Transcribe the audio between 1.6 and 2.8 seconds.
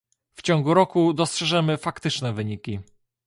faktyczne wyniki